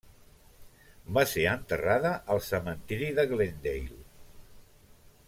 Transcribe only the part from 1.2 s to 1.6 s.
ser